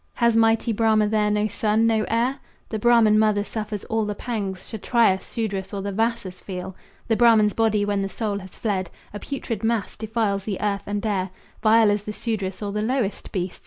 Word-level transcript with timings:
Has 0.15 0.35
mighty 0.35 0.73
Brahma 0.73 1.07
there 1.07 1.29
no 1.29 1.45
son, 1.45 1.85
no 1.85 2.05
heir? 2.09 2.39
The 2.69 2.79
Brahman 2.79 3.19
mother 3.19 3.43
suffers 3.43 3.83
all 3.83 4.03
the 4.05 4.15
pangs 4.15 4.61
Kshatriyas, 4.61 5.21
Sudras 5.21 5.75
or 5.75 5.83
the 5.83 5.91
Vassas 5.91 6.41
feel. 6.41 6.75
The 7.07 7.15
Brahman's 7.15 7.53
body, 7.53 7.85
when 7.85 8.01
the 8.01 8.09
soul 8.09 8.39
has 8.39 8.57
fled, 8.57 8.89
A 9.13 9.19
putrid 9.19 9.63
mass, 9.63 9.95
defiles 9.95 10.45
the 10.45 10.59
earth 10.59 10.85
and 10.87 11.05
air, 11.05 11.29
Vile 11.61 11.91
as 11.91 12.01
the 12.01 12.13
Sudras 12.13 12.63
or 12.63 12.71
the 12.71 12.81
lowest 12.81 13.31
beasts. 13.31 13.59